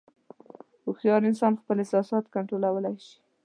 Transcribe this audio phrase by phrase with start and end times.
[0.85, 3.15] هوښیار انسان خپل احساسات کنټرولولی شي.